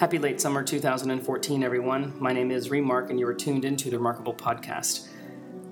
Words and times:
Happy 0.00 0.18
late 0.18 0.40
summer 0.40 0.64
2014, 0.64 1.62
everyone. 1.62 2.14
My 2.18 2.32
name 2.32 2.50
is 2.50 2.70
Remark, 2.70 3.10
and 3.10 3.20
you 3.20 3.26
are 3.26 3.34
tuned 3.34 3.66
into 3.66 3.90
the 3.90 3.98
Remarkable 3.98 4.32
Podcast. 4.32 5.08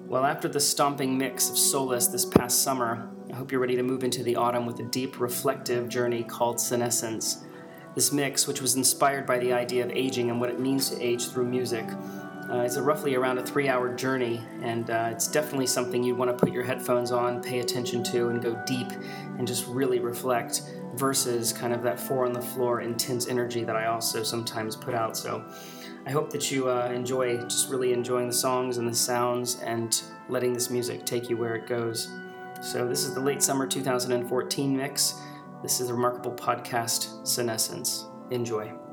Well, 0.06 0.26
after 0.26 0.48
the 0.48 0.60
stomping 0.60 1.16
mix 1.16 1.48
of 1.48 1.56
Solace 1.56 2.08
this 2.08 2.26
past 2.26 2.60
summer, 2.60 3.08
I 3.32 3.36
hope 3.36 3.50
you're 3.50 3.60
ready 3.62 3.76
to 3.76 3.82
move 3.82 4.04
into 4.04 4.22
the 4.22 4.36
autumn 4.36 4.66
with 4.66 4.80
a 4.80 4.82
deep, 4.82 5.18
reflective 5.18 5.88
journey 5.88 6.24
called 6.24 6.60
Senescence. 6.60 7.46
This 7.94 8.12
mix, 8.12 8.46
which 8.46 8.60
was 8.60 8.76
inspired 8.76 9.24
by 9.24 9.38
the 9.38 9.54
idea 9.54 9.82
of 9.82 9.90
aging 9.92 10.28
and 10.28 10.38
what 10.38 10.50
it 10.50 10.60
means 10.60 10.90
to 10.90 11.02
age 11.02 11.30
through 11.30 11.46
music, 11.46 11.86
uh, 12.50 12.58
it's 12.58 12.76
a 12.76 12.82
roughly 12.82 13.14
around 13.14 13.38
a 13.38 13.46
three 13.46 13.70
hour 13.70 13.94
journey, 13.94 14.42
and 14.60 14.90
uh, 14.90 15.08
it's 15.10 15.28
definitely 15.28 15.66
something 15.66 16.02
you'd 16.02 16.18
want 16.18 16.30
to 16.30 16.36
put 16.36 16.52
your 16.52 16.64
headphones 16.64 17.12
on, 17.12 17.42
pay 17.42 17.60
attention 17.60 18.04
to, 18.04 18.28
and 18.28 18.42
go 18.42 18.62
deep 18.66 18.88
and 19.38 19.48
just 19.48 19.66
really 19.68 20.00
reflect 20.00 20.64
versus 20.94 21.52
kind 21.52 21.72
of 21.72 21.82
that 21.82 21.98
four 22.00 22.26
on 22.26 22.32
the 22.32 22.40
floor 22.40 22.80
intense 22.80 23.28
energy 23.28 23.64
that 23.64 23.76
I 23.76 23.86
also 23.86 24.22
sometimes 24.22 24.76
put 24.76 24.94
out. 24.94 25.16
So 25.16 25.44
I 26.06 26.10
hope 26.10 26.30
that 26.30 26.50
you 26.50 26.68
uh, 26.68 26.90
enjoy 26.94 27.36
just 27.42 27.68
really 27.70 27.92
enjoying 27.92 28.28
the 28.28 28.34
songs 28.34 28.78
and 28.78 28.88
the 28.88 28.94
sounds 28.94 29.60
and 29.60 30.02
letting 30.28 30.52
this 30.52 30.70
music 30.70 31.04
take 31.04 31.28
you 31.28 31.36
where 31.36 31.54
it 31.54 31.66
goes. 31.66 32.10
So 32.60 32.88
this 32.88 33.04
is 33.04 33.14
the 33.14 33.20
late 33.20 33.42
summer 33.42 33.66
2014 33.66 34.76
mix. 34.76 35.20
This 35.62 35.80
is 35.80 35.88
the 35.88 35.94
remarkable 35.94 36.32
podcast, 36.32 37.26
Senescence. 37.26 38.06
Enjoy. 38.30 38.87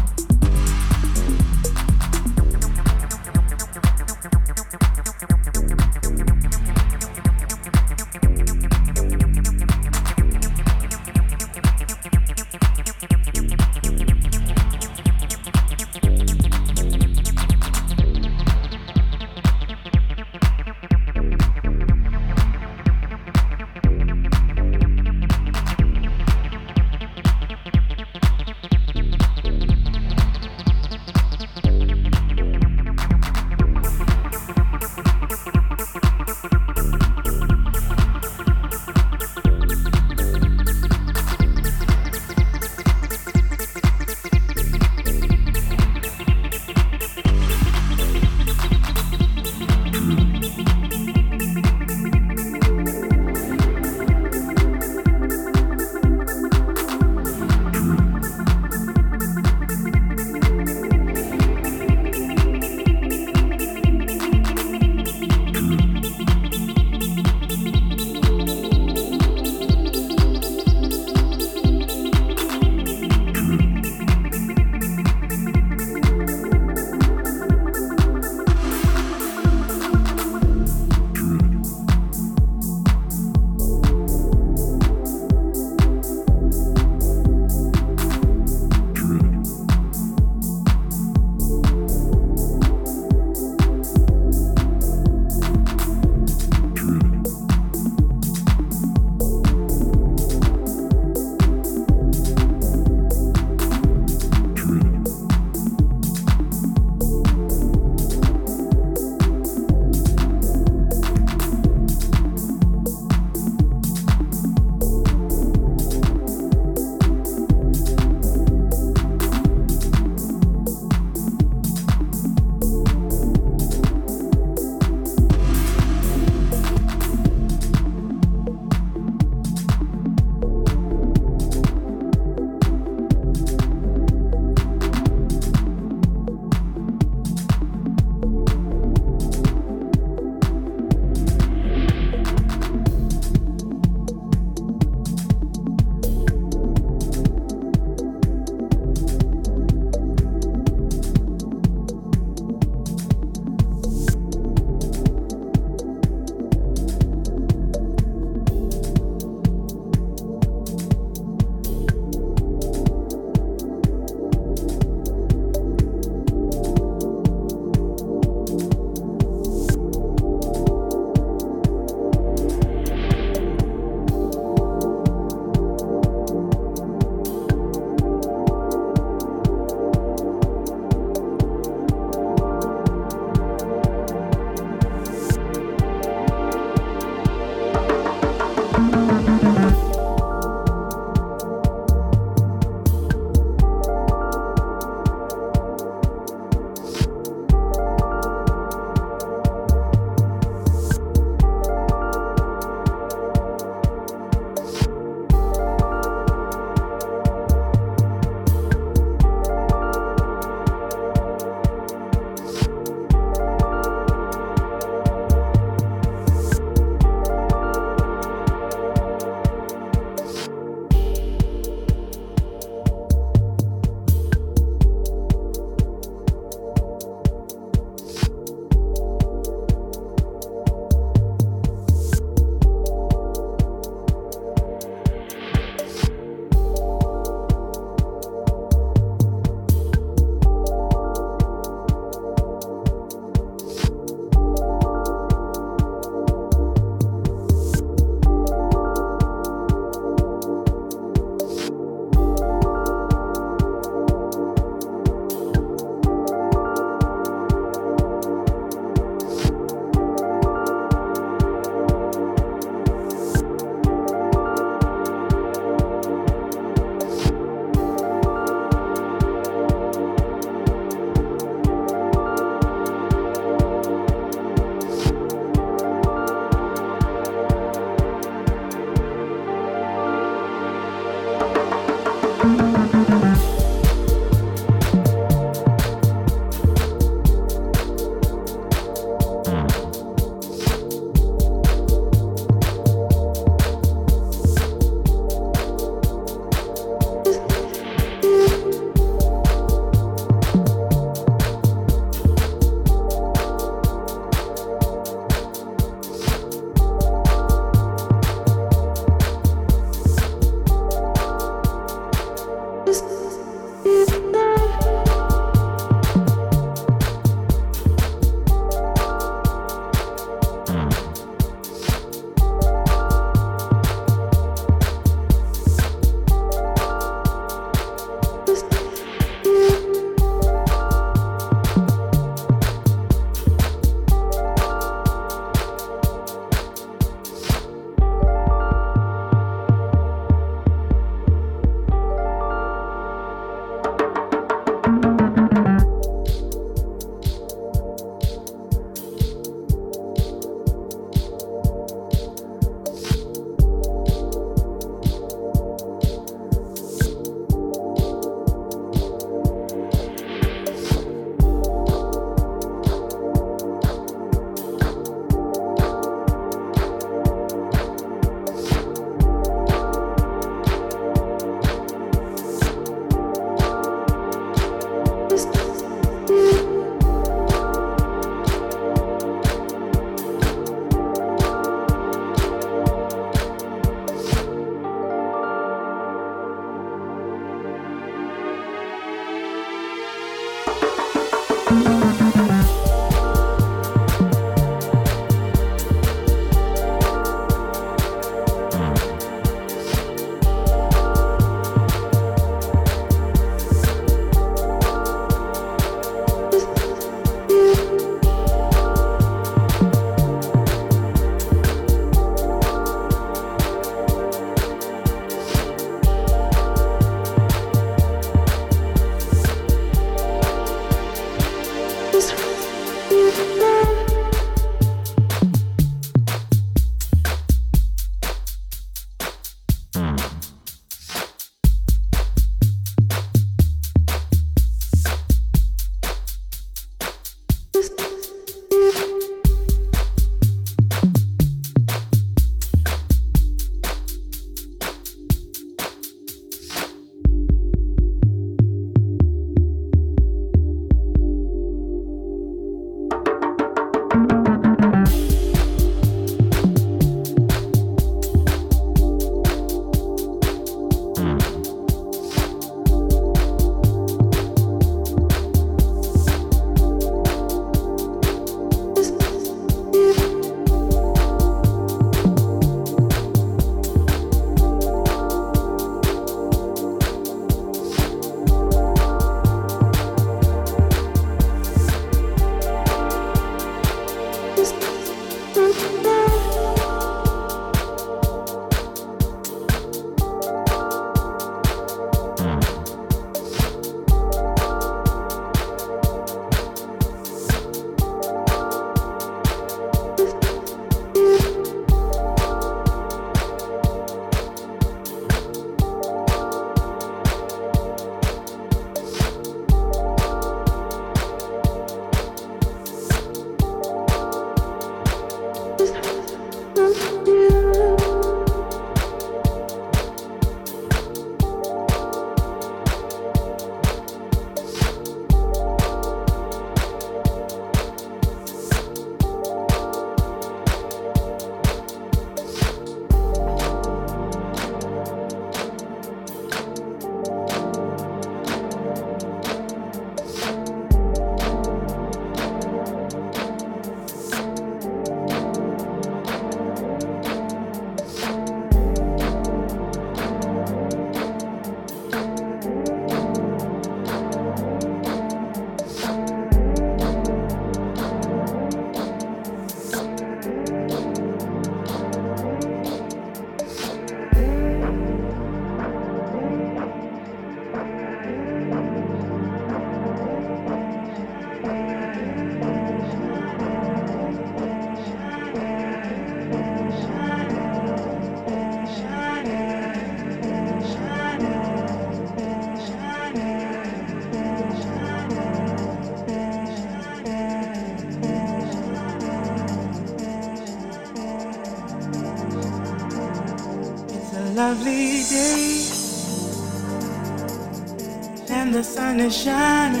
The 598.80 598.84
sun 598.84 599.20
is 599.20 599.36
shining 599.36 600.00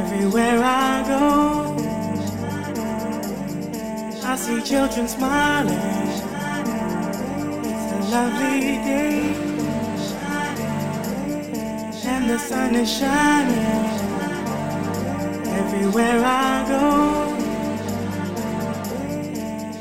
everywhere 0.00 0.58
I 0.60 1.04
go. 1.06 1.76
I 4.24 4.34
see 4.34 4.60
children 4.60 5.06
smiling. 5.06 5.78
It's 7.70 7.90
a 7.98 8.00
lovely 8.14 8.60
day, 8.90 9.20
and 12.12 12.28
the 12.28 12.38
sun 12.38 12.74
is 12.74 12.90
shining 12.98 13.84
everywhere 15.60 16.20
I 16.24 16.64
go. 16.74 16.88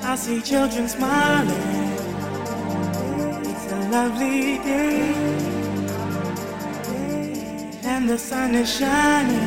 I 0.04 0.16
see 0.16 0.42
children 0.42 0.88
smiling. 0.88 1.70
It's 3.50 3.66
a 3.72 3.80
lovely 3.90 4.60
day, 4.60 5.13
and 8.04 8.12
the 8.12 8.18
sun 8.18 8.54
is 8.54 8.70
shining 8.80 9.40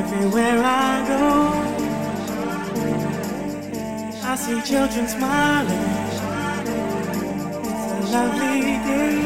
everywhere 0.00 0.62
I 0.62 1.04
go. 1.12 1.26
I 4.30 4.36
see 4.36 4.62
children 4.62 5.08
smiling. 5.08 5.86
It's 7.68 7.86
a 7.96 8.00
lovely 8.14 8.60
day, 8.86 9.18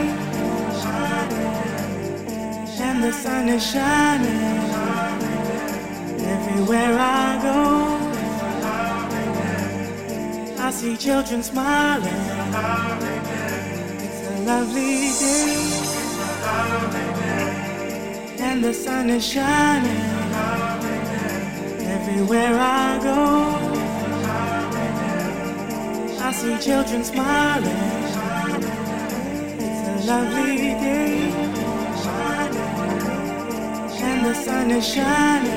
and 2.86 3.04
the 3.04 3.12
sun 3.12 3.48
is 3.50 3.62
shining 3.70 4.40
everywhere 6.34 6.96
I 6.98 7.38
go. 7.48 7.60
I 10.58 10.70
see 10.70 10.96
children 10.96 11.42
smiling. 11.42 12.22
It's 14.06 14.20
a 14.26 14.34
lovely 14.46 15.10
day. 15.20 15.75
And 18.56 18.64
the 18.64 18.72
sun 18.72 19.10
is 19.10 19.22
shining 19.22 20.00
everywhere 21.96 22.56
I 22.58 22.98
go. 23.02 23.52
I 26.24 26.32
see 26.32 26.56
children 26.66 27.04
smiling. 27.04 27.82
It's 29.60 29.82
a 29.92 29.96
lovely 30.10 30.56
day. 30.56 31.32
And 34.08 34.24
the 34.24 34.32
sun 34.32 34.70
is 34.70 34.88
shining 34.88 35.52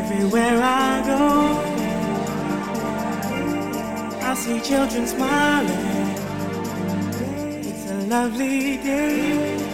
everywhere 0.00 0.60
I 0.60 1.02
go. 1.06 1.22
I 4.20 4.34
see 4.34 4.60
children 4.60 5.06
smiling. 5.06 6.16
It's 7.70 7.88
a 7.88 7.94
lovely 8.08 8.78
day. 8.78 9.67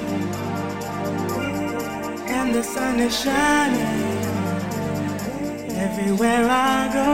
The 2.55 2.63
sun 2.63 3.01
is 3.01 3.21
shining 3.21 4.05
everywhere 5.77 6.47
I 6.49 6.89
go. 6.99 7.11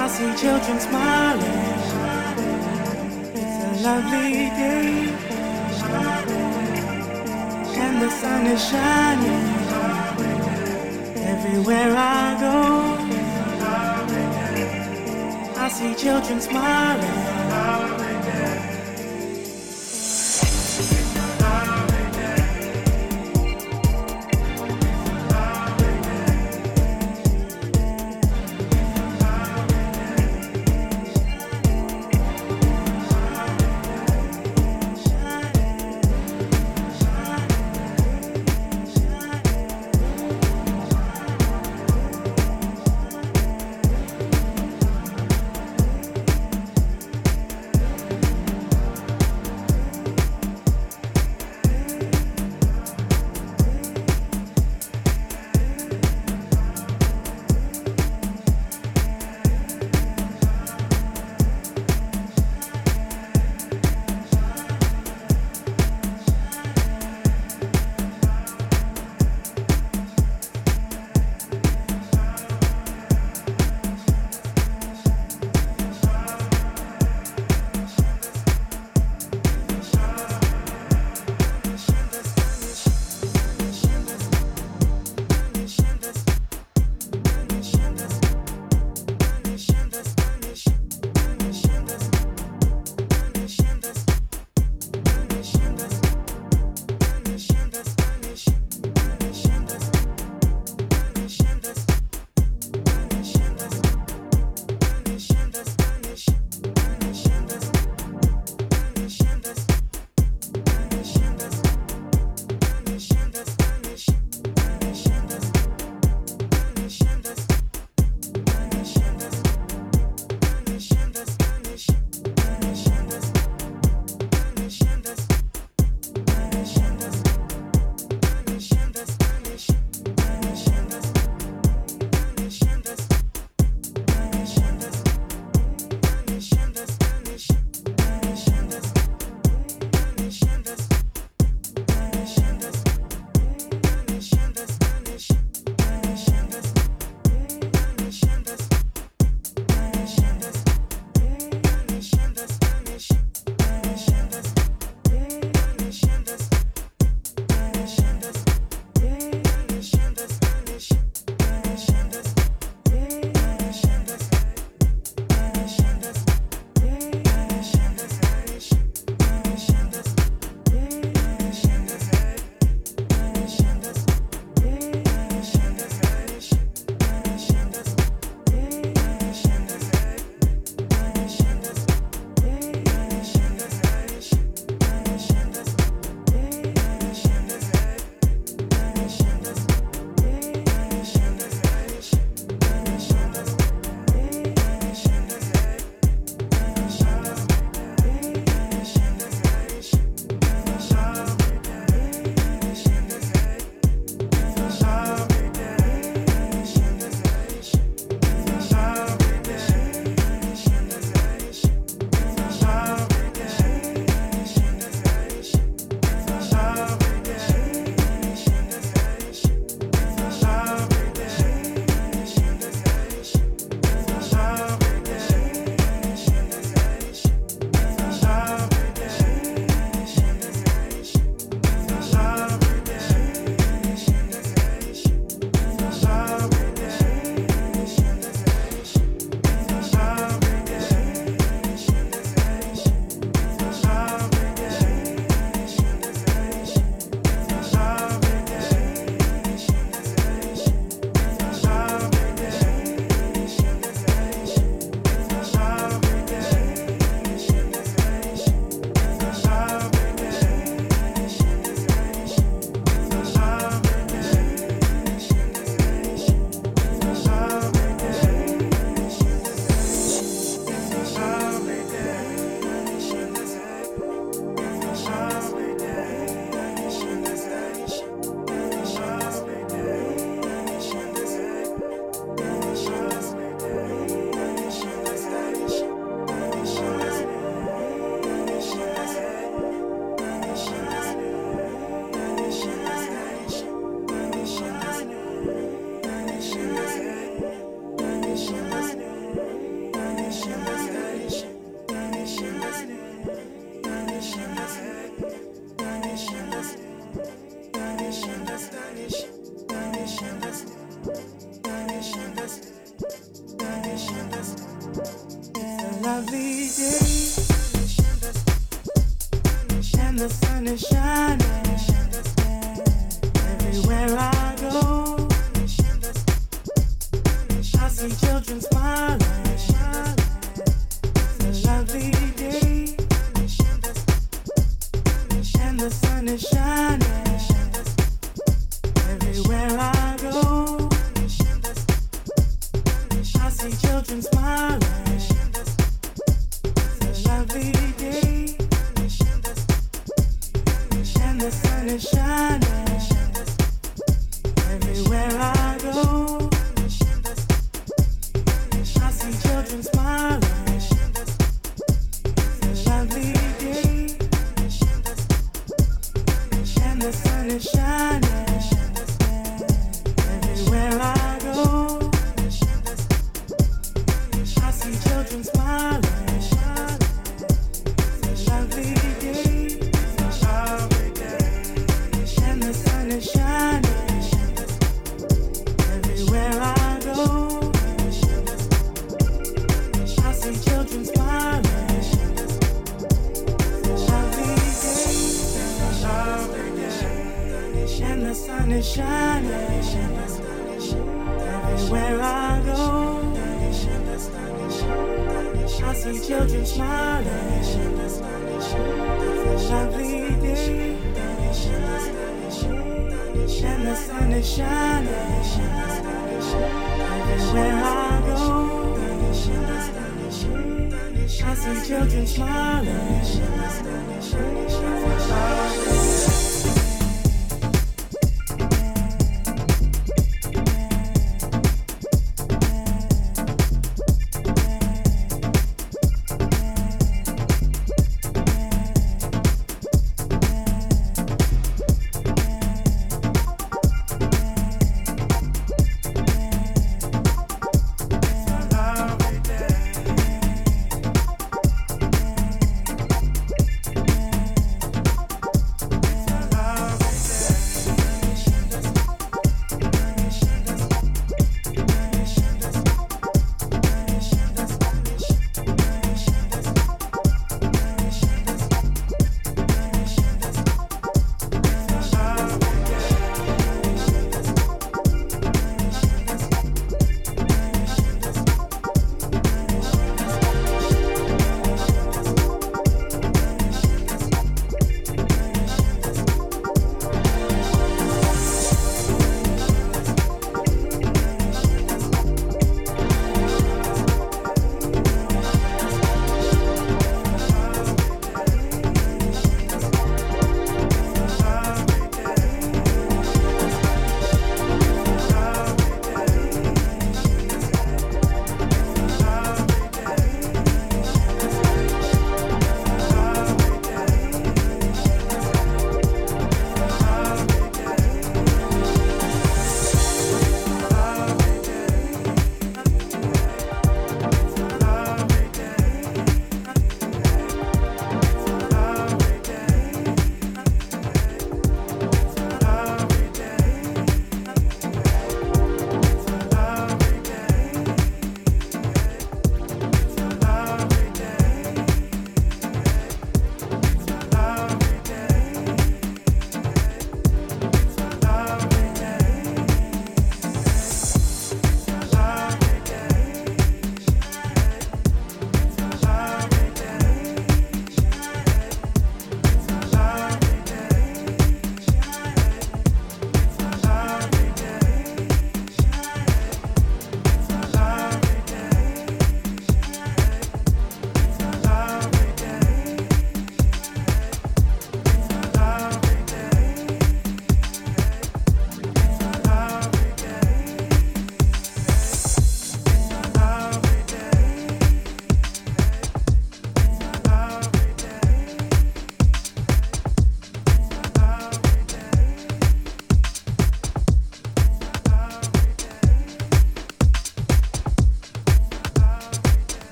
I 0.00 0.08
see 0.08 0.32
children 0.42 0.80
smiling. 0.80 1.60
It's 3.34 3.58
a 3.66 3.72
lovely 3.86 4.48
day. 4.56 4.88
And 7.84 8.00
the 8.00 8.10
sun 8.10 8.46
is 8.46 8.62
shining 8.70 9.44
everywhere 11.32 11.94
I 11.94 12.36
go. 12.40 12.56
I 15.60 15.68
see 15.68 15.94
children 15.94 16.40
smiling. 16.40 17.29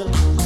So 0.00 0.39